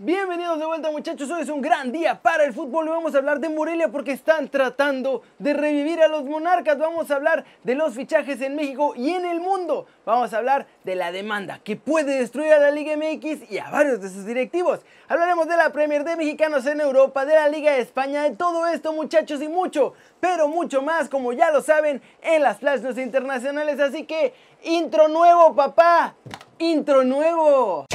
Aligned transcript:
Bienvenidos 0.00 0.58
de 0.58 0.66
vuelta 0.66 0.90
muchachos, 0.90 1.30
hoy 1.30 1.42
es 1.42 1.48
un 1.48 1.60
gran 1.60 1.92
día 1.92 2.20
para 2.20 2.42
el 2.42 2.52
fútbol. 2.52 2.88
Y 2.88 2.90
vamos 2.90 3.14
a 3.14 3.18
hablar 3.18 3.38
de 3.38 3.48
Morelia 3.48 3.92
porque 3.92 4.10
están 4.10 4.48
tratando 4.48 5.22
de 5.38 5.54
revivir 5.54 6.02
a 6.02 6.08
los 6.08 6.24
monarcas, 6.24 6.76
vamos 6.78 7.12
a 7.12 7.14
hablar 7.14 7.44
de 7.62 7.76
los 7.76 7.94
fichajes 7.94 8.40
en 8.40 8.56
México 8.56 8.94
y 8.96 9.10
en 9.10 9.24
el 9.24 9.40
mundo, 9.40 9.86
vamos 10.04 10.34
a 10.34 10.38
hablar 10.38 10.66
de 10.82 10.96
la 10.96 11.12
demanda 11.12 11.60
que 11.62 11.76
puede 11.76 12.18
destruir 12.18 12.54
a 12.54 12.58
la 12.58 12.72
Liga 12.72 12.96
MX 12.96 13.48
y 13.48 13.58
a 13.58 13.70
varios 13.70 14.00
de 14.00 14.10
sus 14.10 14.26
directivos, 14.26 14.80
hablaremos 15.06 15.46
de 15.46 15.56
la 15.56 15.70
Premier 15.70 16.02
de 16.02 16.16
mexicanos 16.16 16.66
en 16.66 16.80
Europa, 16.80 17.24
de 17.24 17.36
la 17.36 17.48
Liga 17.48 17.70
de 17.70 17.80
España, 17.80 18.24
de 18.24 18.32
todo 18.32 18.66
esto 18.66 18.92
muchachos 18.92 19.40
y 19.42 19.48
mucho, 19.48 19.94
pero 20.18 20.48
mucho 20.48 20.82
más 20.82 21.08
como 21.08 21.32
ya 21.32 21.52
lo 21.52 21.62
saben 21.62 22.02
en 22.20 22.42
las 22.42 22.58
flash 22.58 22.80
internacionales, 22.98 23.78
así 23.78 24.02
que 24.06 24.34
intro 24.64 25.06
nuevo 25.06 25.54
papá, 25.54 26.16
intro 26.58 27.04
nuevo. 27.04 27.86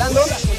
esperando. 0.00 0.49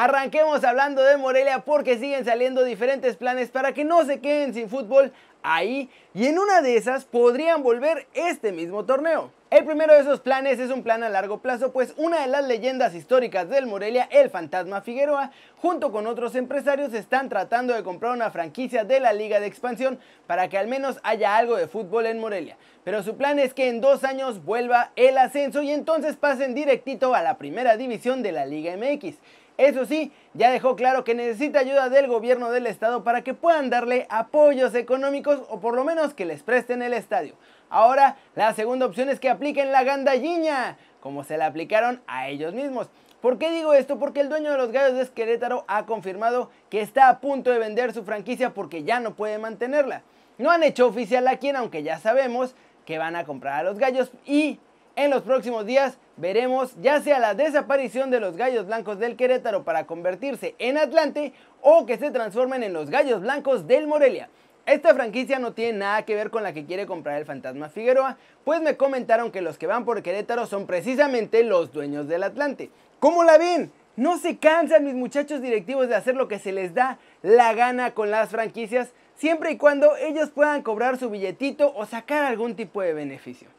Arranquemos 0.00 0.62
hablando 0.62 1.02
de 1.02 1.16
Morelia 1.16 1.64
porque 1.64 1.98
siguen 1.98 2.24
saliendo 2.24 2.62
diferentes 2.62 3.16
planes 3.16 3.50
para 3.50 3.74
que 3.74 3.82
no 3.82 4.04
se 4.04 4.20
queden 4.20 4.54
sin 4.54 4.70
fútbol 4.70 5.10
ahí 5.42 5.90
y 6.14 6.28
en 6.28 6.38
una 6.38 6.62
de 6.62 6.76
esas 6.76 7.04
podrían 7.04 7.64
volver 7.64 8.06
este 8.14 8.52
mismo 8.52 8.84
torneo. 8.84 9.32
El 9.50 9.64
primero 9.64 9.92
de 9.92 10.00
esos 10.00 10.20
planes 10.20 10.60
es 10.60 10.70
un 10.70 10.84
plan 10.84 11.02
a 11.02 11.08
largo 11.08 11.38
plazo, 11.38 11.72
pues 11.72 11.94
una 11.96 12.20
de 12.20 12.28
las 12.28 12.46
leyendas 12.46 12.94
históricas 12.94 13.48
del 13.48 13.66
Morelia, 13.66 14.08
el 14.12 14.30
Fantasma 14.30 14.82
Figueroa, 14.82 15.32
junto 15.56 15.90
con 15.90 16.06
otros 16.06 16.36
empresarios 16.36 16.94
están 16.94 17.28
tratando 17.28 17.74
de 17.74 17.82
comprar 17.82 18.12
una 18.12 18.30
franquicia 18.30 18.84
de 18.84 19.00
la 19.00 19.12
Liga 19.12 19.40
de 19.40 19.48
Expansión 19.48 19.98
para 20.28 20.48
que 20.48 20.58
al 20.58 20.68
menos 20.68 21.00
haya 21.02 21.36
algo 21.36 21.56
de 21.56 21.66
fútbol 21.66 22.06
en 22.06 22.20
Morelia. 22.20 22.56
Pero 22.84 23.02
su 23.02 23.16
plan 23.16 23.40
es 23.40 23.52
que 23.52 23.68
en 23.68 23.80
dos 23.80 24.04
años 24.04 24.44
vuelva 24.44 24.92
el 24.94 25.18
ascenso 25.18 25.60
y 25.60 25.72
entonces 25.72 26.14
pasen 26.14 26.54
directito 26.54 27.16
a 27.16 27.22
la 27.22 27.36
primera 27.36 27.76
división 27.76 28.22
de 28.22 28.30
la 28.30 28.46
Liga 28.46 28.76
MX. 28.76 29.16
Eso 29.58 29.84
sí, 29.86 30.12
ya 30.34 30.52
dejó 30.52 30.76
claro 30.76 31.02
que 31.02 31.16
necesita 31.16 31.58
ayuda 31.58 31.88
del 31.88 32.06
gobierno 32.06 32.52
del 32.52 32.68
estado 32.68 33.02
para 33.02 33.22
que 33.22 33.34
puedan 33.34 33.70
darle 33.70 34.06
apoyos 34.08 34.72
económicos 34.76 35.42
o 35.48 35.58
por 35.58 35.74
lo 35.74 35.82
menos 35.82 36.14
que 36.14 36.24
les 36.24 36.44
presten 36.44 36.80
el 36.80 36.92
estadio. 36.92 37.34
Ahora, 37.68 38.16
la 38.36 38.54
segunda 38.54 38.86
opción 38.86 39.08
es 39.08 39.18
que 39.18 39.28
apliquen 39.28 39.72
la 39.72 39.82
gandalliña, 39.82 40.78
como 41.00 41.24
se 41.24 41.36
la 41.36 41.46
aplicaron 41.46 42.00
a 42.06 42.28
ellos 42.28 42.54
mismos. 42.54 42.88
¿Por 43.20 43.36
qué 43.38 43.50
digo 43.50 43.74
esto? 43.74 43.98
Porque 43.98 44.20
el 44.20 44.28
dueño 44.28 44.52
de 44.52 44.58
los 44.58 44.70
Gallos 44.70 44.96
de 44.96 45.02
Esquerétaro 45.02 45.64
ha 45.66 45.86
confirmado 45.86 46.50
que 46.70 46.80
está 46.80 47.08
a 47.08 47.18
punto 47.18 47.50
de 47.50 47.58
vender 47.58 47.92
su 47.92 48.04
franquicia 48.04 48.54
porque 48.54 48.84
ya 48.84 49.00
no 49.00 49.16
puede 49.16 49.38
mantenerla. 49.38 50.02
No 50.38 50.52
han 50.52 50.62
hecho 50.62 50.86
oficial 50.86 51.26
a 51.26 51.38
quien, 51.38 51.56
aunque 51.56 51.82
ya 51.82 51.98
sabemos 51.98 52.54
que 52.86 52.96
van 52.96 53.16
a 53.16 53.24
comprar 53.24 53.54
a 53.54 53.62
los 53.64 53.76
Gallos 53.76 54.12
y 54.24 54.60
en 54.98 55.10
los 55.10 55.22
próximos 55.22 55.64
días 55.64 55.96
veremos 56.16 56.74
ya 56.82 57.00
sea 57.00 57.20
la 57.20 57.34
desaparición 57.34 58.10
de 58.10 58.18
los 58.18 58.36
Gallos 58.36 58.66
Blancos 58.66 58.98
del 58.98 59.14
Querétaro 59.14 59.62
para 59.62 59.86
convertirse 59.86 60.56
en 60.58 60.76
Atlante 60.76 61.32
o 61.62 61.86
que 61.86 61.98
se 61.98 62.10
transformen 62.10 62.64
en 62.64 62.72
los 62.72 62.90
Gallos 62.90 63.20
Blancos 63.20 63.68
del 63.68 63.86
Morelia. 63.86 64.28
Esta 64.66 64.94
franquicia 64.96 65.38
no 65.38 65.52
tiene 65.52 65.78
nada 65.78 66.02
que 66.02 66.16
ver 66.16 66.30
con 66.30 66.42
la 66.42 66.52
que 66.52 66.66
quiere 66.66 66.84
comprar 66.84 67.16
el 67.16 67.26
Fantasma 67.26 67.68
Figueroa, 67.68 68.18
pues 68.44 68.60
me 68.60 68.76
comentaron 68.76 69.30
que 69.30 69.40
los 69.40 69.56
que 69.56 69.68
van 69.68 69.84
por 69.84 70.02
Querétaro 70.02 70.46
son 70.46 70.66
precisamente 70.66 71.44
los 71.44 71.72
dueños 71.72 72.08
del 72.08 72.24
Atlante. 72.24 72.70
¿Cómo 72.98 73.22
la 73.22 73.38
ven? 73.38 73.70
No 73.94 74.18
se 74.18 74.38
cansan 74.38 74.84
mis 74.84 74.94
muchachos 74.94 75.40
directivos 75.40 75.88
de 75.88 75.94
hacer 75.94 76.16
lo 76.16 76.26
que 76.26 76.40
se 76.40 76.50
les 76.50 76.74
da 76.74 76.98
la 77.22 77.54
gana 77.54 77.94
con 77.94 78.10
las 78.10 78.30
franquicias, 78.30 78.92
siempre 79.14 79.52
y 79.52 79.58
cuando 79.58 79.96
ellos 79.96 80.30
puedan 80.30 80.62
cobrar 80.62 80.98
su 80.98 81.08
billetito 81.08 81.72
o 81.76 81.86
sacar 81.86 82.24
algún 82.24 82.56
tipo 82.56 82.82
de 82.82 82.94
beneficio. 82.94 83.57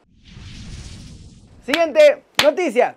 Siguiente 1.71 2.23
noticia. 2.43 2.95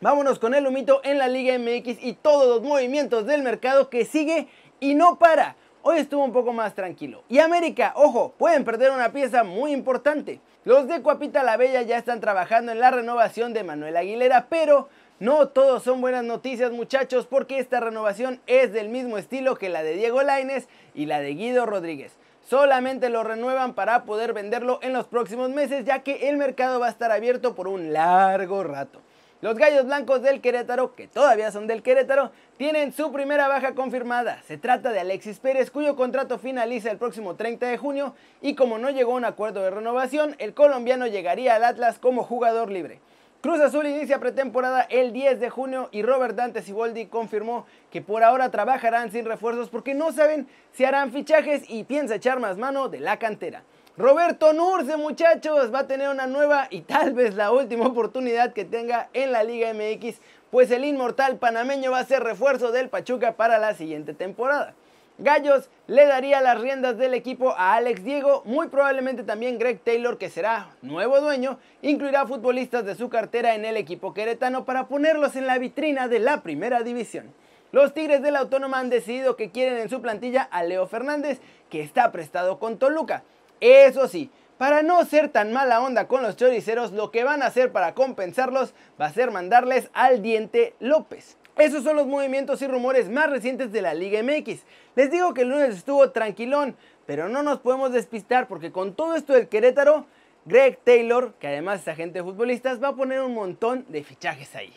Vámonos 0.00 0.38
con 0.38 0.54
el 0.54 0.66
humito 0.66 1.02
en 1.04 1.18
la 1.18 1.28
Liga 1.28 1.58
MX 1.58 2.02
y 2.02 2.14
todos 2.14 2.48
los 2.48 2.66
movimientos 2.66 3.26
del 3.26 3.42
mercado 3.42 3.90
que 3.90 4.06
sigue 4.06 4.48
y 4.80 4.94
no 4.94 5.18
para 5.18 5.54
hoy 5.82 5.98
estuvo 5.98 6.24
un 6.24 6.32
poco 6.32 6.54
más 6.54 6.74
tranquilo. 6.74 7.24
Y 7.28 7.40
América, 7.40 7.92
ojo, 7.94 8.32
pueden 8.38 8.64
perder 8.64 8.90
una 8.92 9.12
pieza 9.12 9.44
muy 9.44 9.72
importante. 9.72 10.40
Los 10.64 10.88
de 10.88 11.02
Cuapita 11.02 11.42
la 11.42 11.58
Bella 11.58 11.82
ya 11.82 11.98
están 11.98 12.20
trabajando 12.20 12.72
en 12.72 12.78
la 12.78 12.90
renovación 12.90 13.52
de 13.52 13.64
Manuel 13.64 13.98
Aguilera, 13.98 14.46
pero 14.48 14.88
no 15.20 15.48
todos 15.48 15.82
son 15.82 16.00
buenas 16.00 16.24
noticias 16.24 16.72
muchachos 16.72 17.26
porque 17.26 17.58
esta 17.58 17.80
renovación 17.80 18.40
es 18.46 18.72
del 18.72 18.88
mismo 18.88 19.18
estilo 19.18 19.56
que 19.56 19.68
la 19.68 19.82
de 19.82 19.94
Diego 19.94 20.22
Laines 20.22 20.70
y 20.94 21.04
la 21.04 21.20
de 21.20 21.34
Guido 21.34 21.66
Rodríguez. 21.66 22.16
Solamente 22.48 23.10
lo 23.10 23.24
renuevan 23.24 23.74
para 23.74 24.04
poder 24.04 24.32
venderlo 24.32 24.78
en 24.80 24.92
los 24.92 25.08
próximos 25.08 25.50
meses 25.50 25.84
ya 25.84 26.04
que 26.04 26.28
el 26.28 26.36
mercado 26.36 26.78
va 26.78 26.86
a 26.86 26.90
estar 26.90 27.10
abierto 27.10 27.56
por 27.56 27.66
un 27.66 27.92
largo 27.92 28.62
rato. 28.62 29.00
Los 29.40 29.56
Gallos 29.56 29.84
Blancos 29.84 30.22
del 30.22 30.40
Querétaro, 30.40 30.94
que 30.94 31.08
todavía 31.08 31.50
son 31.50 31.66
del 31.66 31.82
Querétaro, 31.82 32.30
tienen 32.56 32.92
su 32.92 33.10
primera 33.10 33.48
baja 33.48 33.74
confirmada. 33.74 34.42
Se 34.46 34.58
trata 34.58 34.92
de 34.92 35.00
Alexis 35.00 35.40
Pérez, 35.40 35.72
cuyo 35.72 35.96
contrato 35.96 36.38
finaliza 36.38 36.88
el 36.92 36.98
próximo 36.98 37.34
30 37.34 37.66
de 37.66 37.78
junio 37.78 38.14
y 38.40 38.54
como 38.54 38.78
no 38.78 38.90
llegó 38.90 39.14
a 39.14 39.16
un 39.16 39.24
acuerdo 39.24 39.62
de 39.62 39.70
renovación, 39.70 40.36
el 40.38 40.54
colombiano 40.54 41.08
llegaría 41.08 41.56
al 41.56 41.64
Atlas 41.64 41.98
como 41.98 42.22
jugador 42.22 42.70
libre. 42.70 43.00
Cruz 43.42 43.60
Azul 43.60 43.86
inicia 43.86 44.18
pretemporada 44.18 44.82
el 44.82 45.12
10 45.12 45.38
de 45.38 45.50
junio 45.50 45.88
y 45.92 46.02
Robert 46.02 46.34
Dante 46.34 46.62
Siboldi 46.62 47.06
confirmó 47.06 47.66
que 47.90 48.00
por 48.00 48.24
ahora 48.24 48.50
trabajarán 48.50 49.12
sin 49.12 49.24
refuerzos 49.24 49.68
porque 49.68 49.94
no 49.94 50.10
saben 50.10 50.48
si 50.72 50.84
harán 50.84 51.12
fichajes 51.12 51.62
y 51.68 51.84
piensa 51.84 52.16
echar 52.16 52.40
más 52.40 52.56
mano 52.56 52.88
de 52.88 52.98
la 52.98 53.18
cantera. 53.18 53.62
Roberto 53.98 54.52
Nurce, 54.52 54.96
muchachos, 54.96 55.72
va 55.72 55.80
a 55.80 55.86
tener 55.86 56.08
una 56.08 56.26
nueva 56.26 56.66
y 56.70 56.80
tal 56.82 57.12
vez 57.12 57.34
la 57.34 57.52
última 57.52 57.86
oportunidad 57.86 58.52
que 58.52 58.64
tenga 58.64 59.10
en 59.12 59.32
la 59.32 59.44
Liga 59.44 59.72
MX, 59.72 60.16
pues 60.50 60.70
el 60.70 60.84
inmortal 60.84 61.36
panameño 61.36 61.92
va 61.92 62.00
a 62.00 62.04
ser 62.04 62.22
refuerzo 62.22 62.72
del 62.72 62.88
Pachuca 62.88 63.36
para 63.36 63.58
la 63.58 63.74
siguiente 63.74 64.12
temporada. 64.12 64.74
Gallos 65.18 65.70
le 65.86 66.04
daría 66.04 66.42
las 66.42 66.60
riendas 66.60 66.98
del 66.98 67.14
equipo 67.14 67.52
a 67.52 67.74
Alex 67.74 68.04
Diego, 68.04 68.42
muy 68.44 68.68
probablemente 68.68 69.22
también 69.22 69.58
Greg 69.58 69.80
Taylor, 69.80 70.18
que 70.18 70.28
será 70.28 70.68
nuevo 70.82 71.22
dueño, 71.22 71.58
incluirá 71.80 72.26
futbolistas 72.26 72.84
de 72.84 72.94
su 72.94 73.08
cartera 73.08 73.54
en 73.54 73.64
el 73.64 73.78
equipo 73.78 74.12
queretano 74.12 74.66
para 74.66 74.88
ponerlos 74.88 75.34
en 75.34 75.46
la 75.46 75.56
vitrina 75.56 76.08
de 76.08 76.18
la 76.18 76.42
primera 76.42 76.82
división. 76.82 77.32
Los 77.72 77.94
Tigres 77.94 78.20
de 78.20 78.30
la 78.30 78.40
Autónoma 78.40 78.78
han 78.78 78.90
decidido 78.90 79.36
que 79.36 79.50
quieren 79.50 79.78
en 79.78 79.88
su 79.88 80.02
plantilla 80.02 80.42
a 80.42 80.62
Leo 80.64 80.86
Fernández, 80.86 81.40
que 81.70 81.80
está 81.80 82.12
prestado 82.12 82.58
con 82.58 82.78
Toluca. 82.78 83.22
Eso 83.60 84.08
sí, 84.08 84.30
para 84.58 84.82
no 84.82 85.02
ser 85.06 85.30
tan 85.30 85.50
mala 85.50 85.80
onda 85.80 86.08
con 86.08 86.22
los 86.22 86.36
choriceros, 86.36 86.92
lo 86.92 87.10
que 87.10 87.24
van 87.24 87.42
a 87.42 87.46
hacer 87.46 87.72
para 87.72 87.94
compensarlos 87.94 88.74
va 89.00 89.06
a 89.06 89.12
ser 89.12 89.30
mandarles 89.30 89.88
al 89.94 90.20
diente 90.20 90.74
López. 90.78 91.38
Esos 91.56 91.84
son 91.84 91.96
los 91.96 92.06
movimientos 92.06 92.60
y 92.60 92.66
rumores 92.66 93.08
más 93.08 93.30
recientes 93.30 93.72
de 93.72 93.80
la 93.80 93.94
Liga 93.94 94.22
MX. 94.22 94.60
Les 94.94 95.10
digo 95.10 95.32
que 95.32 95.40
el 95.40 95.48
lunes 95.48 95.74
estuvo 95.74 96.10
tranquilón, 96.10 96.76
pero 97.06 97.30
no 97.30 97.42
nos 97.42 97.60
podemos 97.60 97.92
despistar 97.92 98.46
porque 98.46 98.70
con 98.70 98.94
todo 98.94 99.16
esto 99.16 99.32
del 99.32 99.48
Querétaro, 99.48 100.04
Greg 100.44 100.78
Taylor, 100.84 101.32
que 101.40 101.48
además 101.48 101.80
es 101.80 101.88
agente 101.88 102.18
de 102.18 102.24
futbolistas, 102.24 102.82
va 102.82 102.88
a 102.88 102.94
poner 102.94 103.22
un 103.22 103.32
montón 103.32 103.86
de 103.88 104.04
fichajes 104.04 104.54
ahí. 104.54 104.74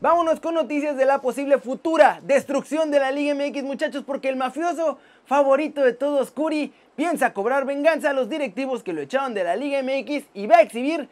Vámonos 0.00 0.40
con 0.40 0.54
noticias 0.54 0.96
de 0.96 1.04
la 1.04 1.20
posible 1.20 1.58
futura 1.58 2.18
destrucción 2.24 2.90
de 2.90 2.98
la 2.98 3.12
Liga 3.12 3.32
MX, 3.34 3.62
muchachos, 3.62 4.02
porque 4.04 4.28
el 4.28 4.34
mafioso 4.34 4.98
favorito 5.24 5.84
de 5.84 5.92
todos, 5.92 6.32
Curi, 6.32 6.72
piensa 6.96 7.32
cobrar 7.32 7.64
venganza 7.64 8.10
a 8.10 8.12
los 8.12 8.28
directivos 8.28 8.82
que 8.82 8.92
lo 8.92 9.02
echaron 9.02 9.34
de 9.34 9.44
la 9.44 9.54
Liga 9.54 9.80
MX 9.84 10.24
y 10.34 10.48
va 10.48 10.56
a 10.56 10.62
exhibir 10.62 11.08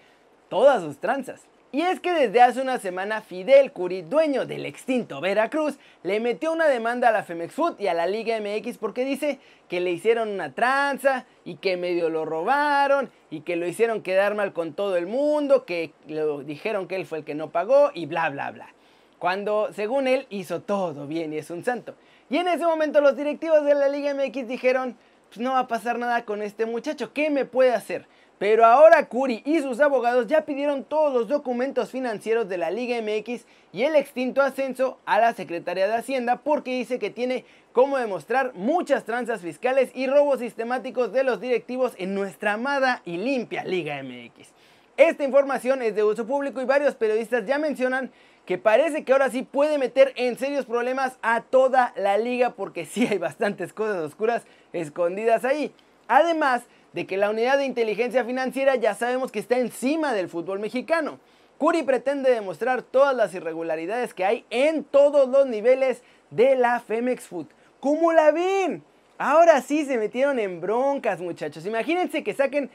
todas 0.48 0.82
sus 0.82 0.98
tranzas. 0.98 1.42
Y 1.70 1.82
es 1.82 2.00
que 2.00 2.12
desde 2.12 2.40
hace 2.40 2.62
una 2.62 2.78
semana 2.78 3.20
Fidel 3.20 3.72
Curi, 3.72 4.02
dueño 4.02 4.46
del 4.46 4.64
extinto 4.64 5.20
Veracruz, 5.20 5.78
le 6.02 6.18
metió 6.18 6.50
una 6.52 6.66
demanda 6.66 7.10
a 7.10 7.12
la 7.12 7.24
Femex 7.24 7.52
Food 7.52 7.78
y 7.78 7.88
a 7.88 7.94
la 7.94 8.06
Liga 8.06 8.40
MX 8.40 8.78
porque 8.78 9.04
dice 9.04 9.38
que 9.68 9.80
le 9.80 9.90
hicieron 9.90 10.30
una 10.30 10.54
tranza 10.54 11.26
y 11.44 11.56
que 11.56 11.76
medio 11.76 12.08
lo 12.08 12.24
robaron 12.24 13.10
y 13.30 13.40
que 13.40 13.56
lo 13.56 13.66
hicieron 13.66 14.02
quedar 14.02 14.34
mal 14.34 14.54
con 14.54 14.72
todo 14.72 14.96
el 14.96 15.06
mundo, 15.06 15.66
que 15.66 15.92
le 16.06 16.24
dijeron 16.44 16.88
que 16.88 16.96
él 16.96 17.04
fue 17.04 17.18
el 17.18 17.24
que 17.24 17.34
no 17.34 17.50
pagó 17.50 17.90
y 17.92 18.06
bla 18.06 18.30
bla 18.30 18.50
bla 18.50 18.72
cuando 19.18 19.70
según 19.72 20.06
él 20.06 20.26
hizo 20.30 20.60
todo 20.62 21.06
bien 21.06 21.32
y 21.32 21.38
es 21.38 21.50
un 21.50 21.64
santo. 21.64 21.94
Y 22.30 22.36
en 22.36 22.48
ese 22.48 22.64
momento 22.64 23.00
los 23.00 23.16
directivos 23.16 23.64
de 23.64 23.74
la 23.74 23.88
Liga 23.88 24.14
MX 24.14 24.46
dijeron, 24.48 24.96
pues 25.28 25.40
no 25.40 25.52
va 25.52 25.60
a 25.60 25.68
pasar 25.68 25.98
nada 25.98 26.24
con 26.24 26.42
este 26.42 26.66
muchacho, 26.66 27.12
¿qué 27.12 27.30
me 27.30 27.44
puede 27.44 27.74
hacer? 27.74 28.06
Pero 28.38 28.64
ahora 28.64 29.08
Curi 29.08 29.42
y 29.44 29.60
sus 29.60 29.80
abogados 29.80 30.28
ya 30.28 30.44
pidieron 30.44 30.84
todos 30.84 31.12
los 31.12 31.28
documentos 31.28 31.90
financieros 31.90 32.48
de 32.48 32.56
la 32.56 32.70
Liga 32.70 32.96
MX 33.02 33.44
y 33.72 33.82
el 33.82 33.96
extinto 33.96 34.42
ascenso 34.42 34.98
a 35.06 35.18
la 35.18 35.34
Secretaría 35.34 35.88
de 35.88 35.96
Hacienda 35.96 36.36
porque 36.36 36.70
dice 36.70 37.00
que 37.00 37.10
tiene 37.10 37.44
cómo 37.72 37.98
demostrar 37.98 38.52
muchas 38.54 39.04
tranzas 39.04 39.40
fiscales 39.40 39.90
y 39.92 40.06
robos 40.06 40.38
sistemáticos 40.38 41.12
de 41.12 41.24
los 41.24 41.40
directivos 41.40 41.94
en 41.98 42.14
nuestra 42.14 42.52
amada 42.52 43.02
y 43.04 43.16
limpia 43.16 43.64
Liga 43.64 44.00
MX. 44.02 44.48
Esta 44.96 45.24
información 45.24 45.82
es 45.82 45.96
de 45.96 46.04
uso 46.04 46.26
público 46.26 46.60
y 46.60 46.64
varios 46.64 46.94
periodistas 46.94 47.44
ya 47.44 47.58
mencionan 47.58 48.10
que 48.46 48.56
parece 48.56 49.04
que 49.04 49.12
ahora 49.12 49.30
sí 49.30 49.42
puede 49.42 49.78
meter 49.78 50.12
en 50.16 50.38
serios 50.38 50.64
problemas 50.64 51.18
a 51.22 51.42
toda 51.42 51.92
la 51.96 52.18
liga 52.18 52.50
porque 52.50 52.86
sí 52.86 53.06
hay 53.06 53.18
bastantes 53.18 53.72
cosas 53.72 53.96
oscuras 53.96 54.44
escondidas 54.72 55.44
ahí. 55.44 55.72
Además 56.06 56.62
de 56.92 57.06
que 57.06 57.16
la 57.16 57.30
unidad 57.30 57.58
de 57.58 57.64
inteligencia 57.64 58.24
financiera 58.24 58.76
ya 58.76 58.94
sabemos 58.94 59.30
que 59.30 59.38
está 59.38 59.58
encima 59.58 60.12
del 60.14 60.28
fútbol 60.28 60.58
mexicano. 60.58 61.18
Curi 61.58 61.82
pretende 61.82 62.30
demostrar 62.30 62.82
todas 62.82 63.14
las 63.16 63.34
irregularidades 63.34 64.14
que 64.14 64.24
hay 64.24 64.44
en 64.50 64.84
todos 64.84 65.28
los 65.28 65.46
niveles 65.46 66.02
de 66.30 66.54
la 66.54 66.80
Femex 66.80 67.26
Food. 67.26 67.46
¿Cómo 67.80 68.12
la 68.12 68.30
ven? 68.30 68.82
Ahora 69.18 69.60
sí 69.60 69.84
se 69.84 69.98
metieron 69.98 70.38
en 70.38 70.60
broncas, 70.60 71.20
muchachos. 71.20 71.66
Imagínense 71.66 72.22
que 72.22 72.34
saquen 72.34 72.70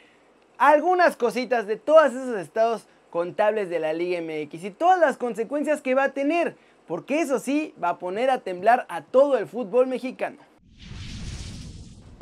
algunas 0.57 1.15
cositas 1.15 1.67
de 1.67 1.77
todos 1.77 2.11
esos 2.11 2.37
estados 2.37 2.85
contables 3.09 3.69
de 3.69 3.79
la 3.79 3.93
Liga 3.93 4.21
MX 4.21 4.63
y 4.63 4.71
todas 4.71 4.99
las 4.99 5.17
consecuencias 5.17 5.81
que 5.81 5.95
va 5.95 6.05
a 6.05 6.13
tener, 6.13 6.55
porque 6.87 7.21
eso 7.21 7.39
sí 7.39 7.73
va 7.81 7.89
a 7.89 7.99
poner 7.99 8.29
a 8.29 8.39
temblar 8.39 8.85
a 8.89 9.01
todo 9.01 9.37
el 9.37 9.47
fútbol 9.47 9.87
mexicano. 9.87 10.37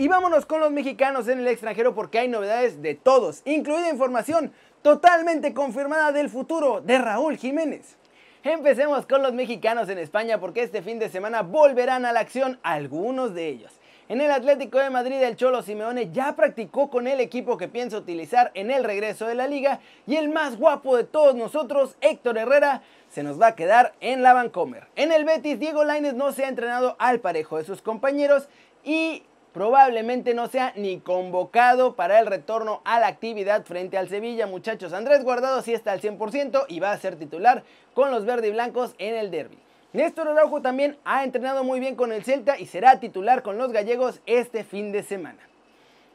Y 0.01 0.07
vámonos 0.07 0.47
con 0.47 0.59
los 0.61 0.71
mexicanos 0.71 1.27
en 1.27 1.41
el 1.41 1.47
extranjero 1.47 1.93
porque 1.93 2.17
hay 2.17 2.27
novedades 2.27 2.81
de 2.81 2.95
todos, 2.95 3.43
incluida 3.45 3.87
información 3.87 4.51
totalmente 4.81 5.53
confirmada 5.53 6.11
del 6.11 6.27
futuro 6.27 6.81
de 6.81 6.97
Raúl 6.97 7.37
Jiménez. 7.37 7.97
Empecemos 8.41 9.05
con 9.05 9.21
los 9.21 9.33
mexicanos 9.33 9.89
en 9.89 9.99
España 9.99 10.39
porque 10.39 10.63
este 10.63 10.81
fin 10.81 10.97
de 10.97 11.09
semana 11.09 11.43
volverán 11.43 12.07
a 12.07 12.13
la 12.13 12.21
acción 12.21 12.59
algunos 12.63 13.35
de 13.35 13.47
ellos. 13.47 13.79
En 14.09 14.21
el 14.21 14.31
Atlético 14.31 14.79
de 14.79 14.89
Madrid 14.89 15.21
el 15.21 15.35
Cholo 15.35 15.61
Simeone 15.61 16.09
ya 16.11 16.35
practicó 16.35 16.89
con 16.89 17.05
el 17.05 17.19
equipo 17.19 17.55
que 17.57 17.67
piensa 17.67 17.97
utilizar 17.97 18.49
en 18.55 18.71
el 18.71 18.83
regreso 18.83 19.27
de 19.27 19.35
la 19.35 19.47
liga 19.47 19.81
y 20.07 20.15
el 20.15 20.29
más 20.29 20.57
guapo 20.57 20.97
de 20.97 21.03
todos 21.03 21.35
nosotros, 21.35 21.95
Héctor 22.01 22.39
Herrera, 22.39 22.81
se 23.11 23.21
nos 23.21 23.39
va 23.39 23.49
a 23.49 23.55
quedar 23.55 23.93
en 23.99 24.23
la 24.23 24.33
Vancomer. 24.33 24.87
En 24.95 25.11
el 25.11 25.25
Betis 25.25 25.59
Diego 25.59 25.83
Lainez 25.83 26.15
no 26.15 26.31
se 26.31 26.45
ha 26.45 26.49
entrenado 26.49 26.95
al 26.97 27.19
parejo 27.19 27.59
de 27.59 27.65
sus 27.65 27.83
compañeros 27.83 28.49
y 28.83 29.21
probablemente 29.53 30.33
no 30.33 30.47
sea 30.47 30.73
ni 30.75 30.99
convocado 30.99 31.95
para 31.95 32.19
el 32.19 32.27
retorno 32.27 32.81
a 32.85 32.99
la 32.99 33.07
actividad 33.07 33.63
frente 33.65 33.97
al 33.97 34.09
Sevilla, 34.09 34.47
muchachos. 34.47 34.93
Andrés 34.93 35.23
Guardado 35.23 35.61
sí 35.61 35.73
está 35.73 35.91
al 35.91 36.01
100% 36.01 36.65
y 36.67 36.79
va 36.79 36.91
a 36.91 36.97
ser 36.97 37.17
titular 37.17 37.63
con 37.93 38.11
los 38.11 38.25
verde 38.25 38.47
y 38.47 38.51
blancos 38.51 38.95
en 38.97 39.15
el 39.15 39.31
derby. 39.31 39.57
Néstor 39.93 40.29
Araujo 40.29 40.61
también 40.61 40.97
ha 41.03 41.25
entrenado 41.25 41.65
muy 41.65 41.81
bien 41.81 41.95
con 41.95 42.13
el 42.13 42.23
Celta 42.23 42.57
y 42.57 42.65
será 42.65 42.99
titular 43.01 43.43
con 43.43 43.57
los 43.57 43.73
gallegos 43.73 44.21
este 44.25 44.63
fin 44.63 44.93
de 44.93 45.03
semana. 45.03 45.39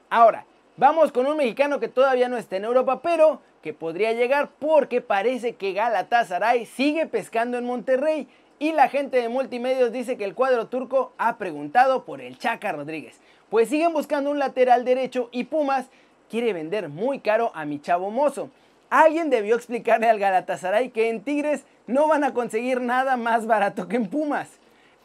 Ahora, 0.08 0.46
vamos 0.78 1.12
con 1.12 1.26
un 1.26 1.36
mexicano 1.36 1.78
que 1.78 1.88
todavía 1.88 2.30
no 2.30 2.38
está 2.38 2.56
en 2.56 2.64
Europa, 2.64 3.02
pero 3.02 3.42
que 3.60 3.74
podría 3.74 4.12
llegar 4.12 4.48
porque 4.58 5.02
parece 5.02 5.56
que 5.56 5.74
Galatasaray 5.74 6.64
sigue 6.64 7.06
pescando 7.06 7.58
en 7.58 7.66
Monterrey 7.66 8.28
y 8.58 8.73
la 8.73 8.88
gente 8.88 9.20
de 9.20 9.29
multimedios 9.29 9.93
dice 9.93 10.17
que 10.17 10.25
el 10.25 10.35
cuadro 10.35 10.69
turco 10.69 11.12
ha 11.19 11.37
preguntado 11.37 12.05
por 12.05 12.20
el 12.20 12.38
Chaca 12.38 12.73
Rodríguez. 12.73 13.20
Pues 13.50 13.69
siguen 13.69 13.93
buscando 13.93 14.31
un 14.31 14.38
lateral 14.38 14.85
derecho 14.85 15.29
y 15.31 15.44
Pumas 15.44 15.87
quiere 16.31 16.53
vender 16.53 16.88
muy 16.88 17.20
caro 17.20 17.53
a 17.55 17.64
mi 17.64 17.81
chavo 17.81 18.11
mozo. 18.11 18.50
Alguien 18.88 19.31
debió 19.31 19.56
explicarle 19.56 20.08
al 20.08 20.19
Galatasaray 20.19 20.91
que 20.91 21.11
en 21.11 21.23
Tigres 21.23 21.64
no 21.87 22.08
van 22.08 22.25
a 22.25 22.32
conseguir 22.32 22.81
nada 22.81 23.17
más 23.17 23.47
barato 23.47 23.88
que 23.88 23.97
en 23.97 24.08
Pumas. 24.08 24.49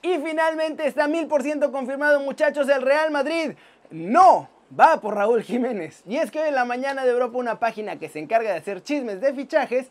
Y 0.02 0.18
finalmente 0.18 0.88
está 0.88 1.08
mil 1.08 1.28
por 1.28 1.44
ciento 1.44 1.72
confirmado 1.72 2.20
muchachos 2.22 2.70
el 2.70 2.82
Real 2.82 3.12
Madrid. 3.12 3.52
No, 3.92 4.50
va 4.78 5.00
por 5.02 5.16
Raúl 5.16 5.44
Jiménez. 5.44 6.04
Y 6.08 6.18
es 6.18 6.32
que 6.32 6.40
hoy 6.40 6.50
en 6.50 6.56
la 6.56 6.66
mañana 6.66 7.04
de 7.04 7.12
Europa 7.12 7.38
una 7.38 7.60
página 7.60 8.00
que 8.00 8.10
se 8.10 8.20
encarga 8.20 8.52
de 8.52 8.58
hacer 8.58 8.82
chismes 8.82 9.22
de 9.22 9.34
fichajes, 9.34 9.88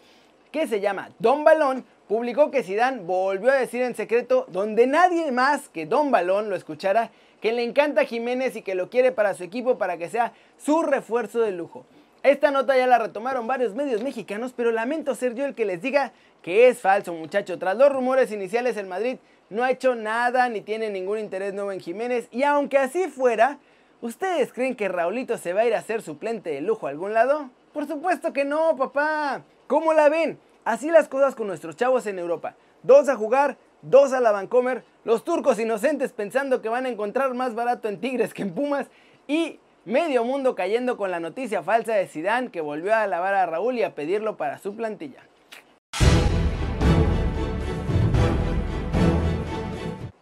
que 0.50 0.66
se 0.66 0.80
llama 0.80 1.10
Don 1.18 1.44
Balón, 1.44 1.84
publicó 2.10 2.50
que 2.50 2.64
Zidane 2.64 3.02
volvió 3.02 3.52
a 3.52 3.54
decir 3.54 3.82
en 3.82 3.94
secreto, 3.94 4.44
donde 4.48 4.88
nadie 4.88 5.30
más 5.30 5.68
que 5.68 5.86
Don 5.86 6.10
Balón 6.10 6.50
lo 6.50 6.56
escuchara, 6.56 7.12
que 7.40 7.52
le 7.52 7.62
encanta 7.62 8.00
a 8.00 8.04
Jiménez 8.04 8.56
y 8.56 8.62
que 8.62 8.74
lo 8.74 8.90
quiere 8.90 9.12
para 9.12 9.34
su 9.34 9.44
equipo 9.44 9.78
para 9.78 9.96
que 9.96 10.08
sea 10.08 10.32
su 10.58 10.82
refuerzo 10.82 11.40
de 11.40 11.52
lujo. 11.52 11.86
Esta 12.24 12.50
nota 12.50 12.76
ya 12.76 12.88
la 12.88 12.98
retomaron 12.98 13.46
varios 13.46 13.76
medios 13.76 14.02
mexicanos, 14.02 14.52
pero 14.56 14.72
lamento 14.72 15.14
ser 15.14 15.36
yo 15.36 15.46
el 15.46 15.54
que 15.54 15.64
les 15.64 15.82
diga 15.82 16.10
que 16.42 16.66
es 16.66 16.80
falso, 16.80 17.14
muchacho. 17.14 17.60
Tras 17.60 17.76
los 17.76 17.92
rumores 17.92 18.32
iniciales, 18.32 18.76
el 18.76 18.88
Madrid 18.88 19.18
no 19.48 19.62
ha 19.62 19.70
hecho 19.70 19.94
nada 19.94 20.48
ni 20.48 20.62
tiene 20.62 20.90
ningún 20.90 21.20
interés 21.20 21.54
nuevo 21.54 21.70
en 21.70 21.78
Jiménez. 21.78 22.26
Y 22.32 22.42
aunque 22.42 22.78
así 22.78 23.06
fuera, 23.06 23.58
¿ustedes 24.00 24.52
creen 24.52 24.74
que 24.74 24.88
Raulito 24.88 25.38
se 25.38 25.52
va 25.52 25.60
a 25.60 25.66
ir 25.66 25.76
a 25.76 25.82
ser 25.82 26.02
suplente 26.02 26.50
de 26.50 26.60
lujo 26.60 26.88
a 26.88 26.90
algún 26.90 27.14
lado? 27.14 27.50
Por 27.72 27.86
supuesto 27.86 28.32
que 28.32 28.44
no, 28.44 28.76
papá. 28.76 29.44
¿Cómo 29.68 29.92
la 29.92 30.08
ven? 30.08 30.40
Así 30.64 30.90
las 30.90 31.08
cosas 31.08 31.34
con 31.34 31.46
nuestros 31.46 31.76
chavos 31.76 32.06
en 32.06 32.18
Europa. 32.18 32.54
Dos 32.82 33.08
a 33.08 33.16
jugar, 33.16 33.56
dos 33.82 34.12
a 34.12 34.20
la 34.20 34.30
Vancomer, 34.30 34.84
los 35.04 35.24
turcos 35.24 35.58
inocentes 35.58 36.12
pensando 36.12 36.60
que 36.60 36.68
van 36.68 36.84
a 36.84 36.90
encontrar 36.90 37.32
más 37.34 37.54
barato 37.54 37.88
en 37.88 38.00
Tigres 38.00 38.34
que 38.34 38.42
en 38.42 38.54
Pumas 38.54 38.88
y 39.26 39.58
medio 39.86 40.22
mundo 40.24 40.54
cayendo 40.54 40.96
con 40.98 41.10
la 41.10 41.18
noticia 41.18 41.62
falsa 41.62 41.94
de 41.94 42.06
Zidane 42.06 42.50
que 42.50 42.60
volvió 42.60 42.94
a 42.94 43.02
alabar 43.02 43.34
a 43.34 43.46
Raúl 43.46 43.78
y 43.78 43.82
a 43.82 43.94
pedirlo 43.94 44.36
para 44.36 44.58
su 44.58 44.76
plantilla. 44.76 45.22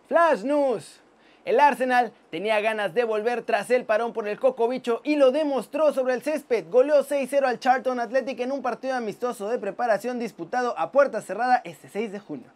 Flash 0.07 0.45
News. 0.45 1.01
El 1.49 1.61
Arsenal 1.61 2.13
tenía 2.31 2.61
ganas 2.61 2.93
de 2.93 3.05
volver 3.05 3.41
tras 3.41 3.71
el 3.71 3.87
parón 3.87 4.13
por 4.13 4.29
el 4.29 4.39
cocobicho 4.39 5.01
y 5.03 5.17
lo 5.17 5.31
demostró 5.31 5.95
sobre 5.95 6.13
el 6.13 6.21
césped. 6.21 6.67
Goleó 6.69 7.03
6-0 7.03 7.43
al 7.47 7.59
Charlton 7.59 8.01
Athletic 8.01 8.41
en 8.41 8.53
un 8.53 8.61
partido 8.61 8.95
amistoso 8.95 9.49
de 9.49 9.59
preparación 9.59 10.19
disputado 10.19 10.79
a 10.79 10.93
puerta 10.93 11.23
cerrada 11.23 11.63
este 11.65 11.89
6 11.89 12.13
de 12.13 12.19
junio. 12.19 12.49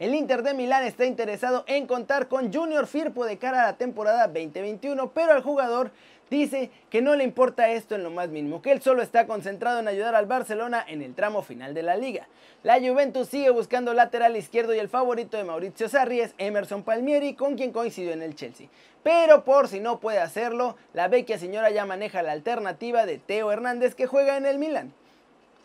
El 0.00 0.16
Inter 0.16 0.42
de 0.42 0.54
Milán 0.54 0.82
está 0.82 1.04
interesado 1.04 1.62
en 1.68 1.86
contar 1.86 2.26
con 2.26 2.52
Junior 2.52 2.88
Firpo 2.88 3.24
de 3.24 3.38
cara 3.38 3.62
a 3.62 3.66
la 3.66 3.76
temporada 3.76 4.26
2021, 4.26 5.12
pero 5.12 5.32
al 5.32 5.44
jugador 5.44 5.92
dice 6.30 6.70
que 6.88 7.02
no 7.02 7.16
le 7.16 7.24
importa 7.24 7.68
esto 7.68 7.94
en 7.94 8.02
lo 8.02 8.10
más 8.10 8.28
mínimo, 8.28 8.62
que 8.62 8.72
él 8.72 8.80
solo 8.80 9.02
está 9.02 9.26
concentrado 9.26 9.80
en 9.80 9.88
ayudar 9.88 10.14
al 10.14 10.26
Barcelona 10.26 10.84
en 10.86 11.02
el 11.02 11.14
tramo 11.14 11.42
final 11.42 11.74
de 11.74 11.82
la 11.82 11.96
liga. 11.96 12.28
La 12.62 12.78
Juventus 12.78 13.28
sigue 13.28 13.50
buscando 13.50 13.92
lateral 13.92 14.36
izquierdo 14.36 14.74
y 14.74 14.78
el 14.78 14.88
favorito 14.88 15.36
de 15.36 15.44
Mauricio 15.44 15.88
Sarri 15.88 16.20
es 16.20 16.34
Emerson 16.38 16.82
Palmieri, 16.82 17.34
con 17.34 17.56
quien 17.56 17.72
coincidió 17.72 18.12
en 18.12 18.22
el 18.22 18.34
Chelsea. 18.34 18.68
Pero 19.02 19.44
por 19.44 19.68
si 19.68 19.80
no 19.80 19.98
puede 19.98 20.18
hacerlo, 20.18 20.76
la 20.92 21.08
vecchia 21.08 21.38
señora 21.38 21.70
ya 21.70 21.86
maneja 21.86 22.22
la 22.22 22.32
alternativa 22.32 23.06
de 23.06 23.18
Teo 23.18 23.50
Hernández 23.50 23.94
que 23.94 24.06
juega 24.06 24.36
en 24.36 24.46
el 24.46 24.58
Milan. 24.58 24.92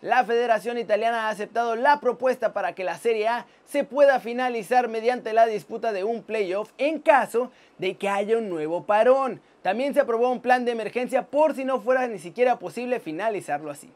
La 0.02 0.24
Federación 0.24 0.78
Italiana 0.78 1.28
ha 1.28 1.30
aceptado 1.30 1.76
la 1.76 2.00
propuesta 2.00 2.54
para 2.54 2.76
que 2.76 2.84
la 2.84 2.98
Serie 2.98 3.28
A 3.28 3.48
se 3.66 3.84
pueda 3.84 4.20
finalizar 4.20 4.88
mediante 4.88 5.34
la 5.34 5.48
disputa 5.48 5.94
de 5.94 6.04
un 6.04 6.22
playoff 6.22 6.72
en 6.78 7.00
caso 7.00 7.52
de 7.78 7.96
que 7.96 8.08
haya 8.08 8.38
un 8.38 8.50
nuevo 8.50 8.84
parón. 8.84 9.42
También 9.66 9.96
se 9.96 10.00
aprobó 10.00 10.30
un 10.30 10.42
plan 10.42 10.64
de 10.64 10.74
emergencia 10.74 11.24
por 11.24 11.56
si 11.56 11.66
no 11.66 11.82
fuera 11.82 12.06
ni 12.06 12.20
siquiera 12.20 12.60
posible 12.60 13.00
finalizarlo 13.00 13.72
así. 13.72 13.90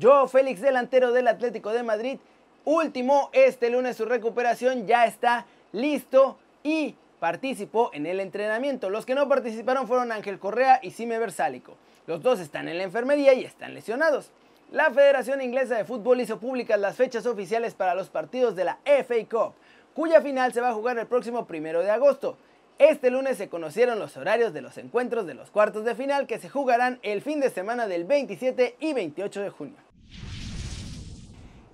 Joao 0.00 0.28
Félix, 0.28 0.62
delantero 0.62 1.12
del 1.12 1.28
Atlético 1.28 1.74
de 1.74 1.82
Madrid, 1.82 2.18
último 2.64 3.28
este 3.34 3.68
lunes 3.68 3.98
su 3.98 4.06
recuperación 4.06 4.86
ya 4.86 5.04
está 5.04 5.44
listo 5.72 6.38
y 6.62 6.94
participó 7.18 7.90
en 7.92 8.06
el 8.06 8.18
entrenamiento. 8.18 8.88
Los 8.88 9.04
que 9.04 9.14
no 9.14 9.28
participaron 9.28 9.86
fueron 9.86 10.10
Ángel 10.10 10.38
Correa 10.38 10.80
y 10.82 10.92
Sime 10.92 11.18
Versálico. 11.18 11.76
Los 12.06 12.22
dos 12.22 12.40
están 12.40 12.66
en 12.68 12.78
la 12.78 12.84
enfermería 12.84 13.34
y 13.34 13.44
están 13.44 13.74
lesionados. 13.74 14.30
La 14.72 14.90
Federación 14.90 15.42
Inglesa 15.42 15.76
de 15.76 15.84
Fútbol 15.84 16.22
hizo 16.22 16.40
públicas 16.40 16.80
las 16.80 16.96
fechas 16.96 17.26
oficiales 17.26 17.74
para 17.74 17.94
los 17.94 18.08
partidos 18.08 18.56
de 18.56 18.64
la 18.64 18.78
FA 18.86 19.16
Cup, 19.30 19.52
cuya 19.92 20.22
final 20.22 20.54
se 20.54 20.62
va 20.62 20.70
a 20.70 20.74
jugar 20.74 20.98
el 20.98 21.06
próximo 21.06 21.44
primero 21.44 21.82
de 21.82 21.90
agosto. 21.90 22.38
Este 22.80 23.10
lunes 23.10 23.36
se 23.36 23.50
conocieron 23.50 23.98
los 23.98 24.16
horarios 24.16 24.54
de 24.54 24.62
los 24.62 24.78
encuentros 24.78 25.26
de 25.26 25.34
los 25.34 25.50
cuartos 25.50 25.84
de 25.84 25.94
final 25.94 26.26
que 26.26 26.38
se 26.38 26.48
jugarán 26.48 26.98
el 27.02 27.20
fin 27.20 27.38
de 27.38 27.50
semana 27.50 27.86
del 27.86 28.04
27 28.04 28.76
y 28.80 28.94
28 28.94 29.42
de 29.42 29.50
junio. 29.50 29.76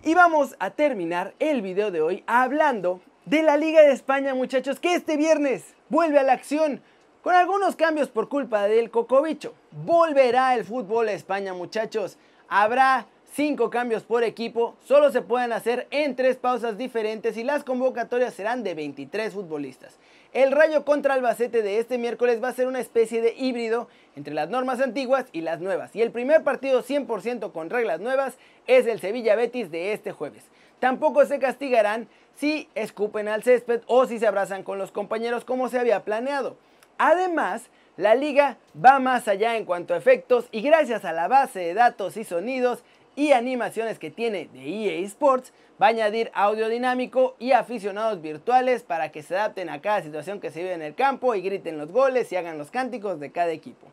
Y 0.03 0.15
vamos 0.15 0.57
a 0.59 0.71
terminar 0.71 1.33
el 1.39 1.63
video 1.63 1.93
de 1.93 2.01
hoy 2.01 2.25
hablando 2.27 3.01
de 3.25 3.45
la 3.45 3.57
Liga 3.57 3.83
de 3.83 3.93
España, 3.93 4.35
muchachos, 4.35 4.81
que 4.81 4.97
este 4.97 5.17
viernes 5.17 5.77
vuelve 5.91 6.19
a 6.19 6.25
la 6.25 6.33
acción 6.33 6.83
con 7.23 7.37
algunos 7.37 7.77
cambios 7.77 8.09
por 8.09 8.29
culpa 8.29 8.67
del 8.67 8.91
Cocobicho. 8.91 9.55
Volverá 9.71 10.57
el 10.57 10.65
fútbol 10.65 11.07
a 11.07 11.13
España, 11.13 11.55
muchachos. 11.55 12.19
Habrá 12.49 13.07
5 13.37 13.69
cambios 13.69 14.03
por 14.03 14.25
equipo, 14.25 14.77
solo 14.83 15.13
se 15.13 15.21
pueden 15.21 15.53
hacer 15.53 15.87
en 15.91 16.17
3 16.17 16.39
pausas 16.39 16.79
diferentes 16.79 17.37
y 17.37 17.45
las 17.45 17.65
convocatorias 17.65 18.33
serán 18.33 18.63
de 18.63 18.73
23 18.73 19.31
futbolistas. 19.35 19.99
El 20.33 20.53
Rayo 20.53 20.87
contra 20.87 21.13
Albacete 21.13 21.61
de 21.61 21.79
este 21.79 21.99
miércoles 21.99 22.43
va 22.43 22.49
a 22.49 22.55
ser 22.55 22.67
una 22.67 22.81
especie 22.81 23.21
de 23.21 23.35
híbrido 23.37 23.89
entre 24.17 24.33
las 24.33 24.49
normas 24.49 24.81
antiguas 24.81 25.27
y 25.33 25.43
las 25.43 25.61
nuevas. 25.61 25.95
Y 25.95 26.01
el 26.01 26.13
primer 26.13 26.45
partido 26.45 26.83
100% 26.83 27.53
con 27.53 27.69
reglas 27.69 28.01
nuevas 28.01 28.39
es 28.67 28.87
el 28.87 29.01
Sevilla 29.01 29.37
Betis 29.37 29.71
de 29.71 29.93
este 29.93 30.13
jueves. 30.13 30.45
Tampoco 30.81 31.27
se 31.27 31.39
castigarán 31.39 32.09
si 32.37 32.71
escupen 32.75 33.29
al 33.29 33.43
césped 33.43 33.83
o 33.87 34.07
si 34.07 34.19
se 34.19 34.27
abrazan 34.27 34.63
con 34.63 34.79
los 34.79 34.93
compañeros 34.93 35.45
como 35.45 35.69
se 35.69 35.79
había 35.79 36.05
planeado. 36.05 36.57
Además, 36.97 37.65
la 37.99 38.15
liga 38.15 38.57
va 38.83 38.99
más 38.99 39.27
allá 39.29 39.57
en 39.57 39.67
cuanto 39.67 39.95
a 39.95 39.99
efectos 39.99 40.47
y 40.53 40.63
gracias 40.63 41.05
a 41.05 41.13
la 41.13 41.29
base 41.29 41.61
de 41.61 41.75
datos 41.75 42.17
y 42.17 42.25
sonidos 42.25 42.83
y 43.17 43.33
animaciones 43.33 43.99
que 43.99 44.11
tiene 44.11 44.49
de 44.53 44.61
EA 44.61 45.05
Sports, 45.07 45.53
va 45.81 45.87
a 45.87 45.91
añadir 45.91 46.31
audio 46.35 46.69
dinámico 46.69 47.35
y 47.39 47.53
aficionados 47.53 48.21
virtuales 48.23 48.83
para 48.83 49.11
que 49.11 49.23
se 49.23 49.35
adapten 49.35 49.71
a 49.71 49.81
cada 49.81 50.03
situación 50.03 50.39
que 50.39 50.51
se 50.51 50.61
vive 50.61 50.75
en 50.75 50.83
el 50.83 50.95
campo 50.95 51.35
y 51.35 51.41
griten 51.41 51.79
los 51.79 51.91
goles 51.91 52.31
y 52.31 52.37
hagan 52.37 52.59
los 52.59 52.71
cánticos 52.71 53.19
de 53.19 53.33
cada 53.33 53.51
equipo. 53.51 53.89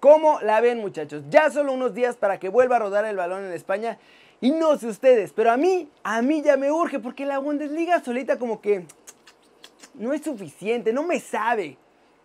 ¿Cómo 0.00 0.40
la 0.40 0.60
ven 0.60 0.78
muchachos? 0.78 1.22
Ya 1.30 1.50
solo 1.50 1.72
unos 1.72 1.94
días 1.94 2.16
para 2.16 2.40
que 2.40 2.48
vuelva 2.48 2.76
a 2.76 2.80
rodar 2.80 3.04
el 3.04 3.16
balón 3.16 3.44
en 3.44 3.52
España. 3.52 3.98
Y 4.40 4.50
no 4.50 4.76
sé 4.76 4.88
ustedes, 4.88 5.32
pero 5.32 5.52
a 5.52 5.56
mí, 5.56 5.88
a 6.02 6.20
mí 6.22 6.42
ya 6.42 6.56
me 6.56 6.72
urge 6.72 6.98
porque 6.98 7.24
la 7.24 7.38
Bundesliga 7.38 8.02
solita 8.02 8.38
como 8.38 8.60
que 8.60 8.84
no 9.94 10.12
es 10.12 10.22
suficiente, 10.22 10.92
no 10.92 11.04
me 11.04 11.20
sabe. 11.20 11.76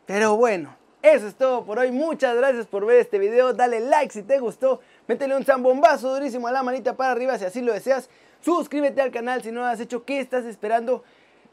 Pero 0.08 0.36
bueno, 0.36 0.76
eso 1.04 1.28
es 1.28 1.36
todo 1.36 1.64
por 1.64 1.78
hoy. 1.78 1.92
Muchas 1.92 2.36
gracias 2.36 2.66
por 2.66 2.86
ver 2.86 2.98
este 2.98 3.20
video. 3.20 3.54
Dale 3.54 3.80
like 3.82 4.12
si 4.12 4.24
te 4.24 4.40
gustó. 4.40 4.80
Métele 5.08 5.38
un 5.38 5.46
zambombazo 5.46 6.14
durísimo 6.14 6.48
a 6.48 6.52
la 6.52 6.64
manita 6.64 6.98
para 6.98 7.14
arriba 7.14 7.38
si 7.38 7.46
así 7.46 7.62
lo 7.62 7.72
deseas. 7.72 8.10
Suscríbete 8.42 9.02
al 9.02 9.12
canal 9.12 9.42
si 9.42 9.52
no 9.52 9.62
lo 9.62 9.68
has 9.68 9.80
hecho. 9.80 10.04
¿Qué 10.04 10.20
estás 10.20 10.46
esperando? 10.46 11.04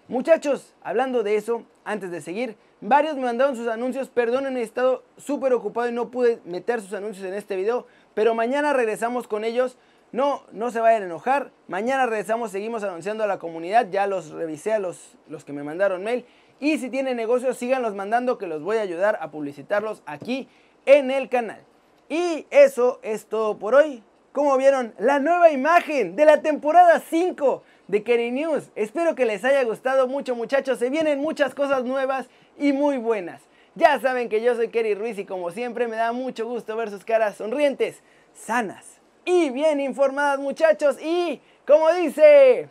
Muchachos, 0.09 0.75
hablando 0.83 1.23
de 1.23 1.37
eso, 1.37 1.65
antes 1.85 2.11
de 2.11 2.21
seguir, 2.21 2.57
varios 2.81 3.15
me 3.15 3.23
mandaron 3.23 3.55
sus 3.55 3.69
anuncios. 3.69 4.11
Perdonen, 4.11 4.57
he 4.57 4.63
estado 4.63 5.05
súper 5.17 5.53
ocupado 5.53 5.89
y 5.89 5.93
no 5.93 6.11
pude 6.11 6.41
meter 6.45 6.81
sus 6.81 6.93
anuncios 6.93 7.25
en 7.27 7.35
este 7.35 7.55
video. 7.55 7.87
Pero 8.13 8.35
mañana 8.35 8.73
regresamos 8.73 9.29
con 9.29 9.45
ellos. 9.45 9.79
No, 10.11 10.43
no 10.53 10.71
se 10.71 10.81
vayan 10.81 11.03
a 11.03 11.07
enojar. 11.07 11.53
Mañana 11.69 12.07
regresamos, 12.07 12.51
seguimos 12.51 12.83
anunciando 12.83 13.23
a 13.23 13.29
la 13.29 13.39
comunidad. 13.39 13.89
Ya 13.91 14.07
los 14.09 14.31
revisé 14.31 14.73
a 14.73 14.81
los, 14.81 15.17
los 15.29 15.45
que 15.45 15.53
me 15.53 15.63
mandaron 15.63 16.03
mail. 16.03 16.27
Y 16.59 16.79
si 16.79 16.91
tienen 16.91 17.17
negocios, 17.17 17.57
síganlos 17.57 17.95
mandando 17.95 18.37
que 18.37 18.49
los 18.49 18.63
voy 18.63 18.79
a 18.79 18.83
ayudar 18.83 19.17
a 19.21 19.31
publicitarlos 19.31 20.03
aquí 20.07 20.49
en 20.87 21.11
el 21.11 21.29
canal. 21.29 21.65
Y 22.09 22.47
eso 22.51 23.01
es 23.03 23.27
todo 23.27 23.59
por 23.59 23.75
hoy. 23.75 24.03
Como 24.33 24.57
vieron, 24.57 24.95
la 24.99 25.21
nueva 25.21 25.51
imagen 25.51 26.17
de 26.17 26.25
la 26.25 26.43
temporada 26.43 27.01
5 27.01 27.63
de 27.89 28.03
Kerry 28.03 28.31
News. 28.33 28.71
Espero 28.75 29.15
que 29.15 29.25
les 29.25 29.45
haya 29.45 29.63
gustado 29.63 30.09
mucho 30.09 30.35
muchachos. 30.35 30.79
Se 30.79 30.91
vienen 30.91 31.21
muchas 31.21 31.55
cosas 31.55 31.85
nuevas 31.85 32.27
y 32.59 32.73
muy 32.73 32.99
buenas. 32.99 33.43
Ya 33.75 33.99
saben 34.01 34.29
que 34.29 34.43
yo 34.43 34.55
soy 34.55 34.69
Kerry 34.69 34.95
Ruiz 34.95 35.19
y 35.19 35.25
como 35.25 35.51
siempre 35.51 35.89
me 35.89 35.97
da 35.97 36.13
mucho 36.13 36.47
gusto 36.47 36.77
ver 36.77 36.91
sus 36.91 37.05
caras 37.05 37.37
sonrientes, 37.37 38.03
sanas 38.33 39.01
y 39.25 39.51
bien 39.51 39.81
informadas 39.81 40.39
muchachos. 40.39 40.97
Y 41.01 41.41
como 41.67 41.93
dice, 41.93 42.69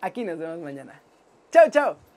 aquí 0.00 0.24
nos 0.24 0.38
vemos 0.38 0.58
mañana. 0.58 1.00
Chao, 1.50 1.70
chao. 1.70 2.15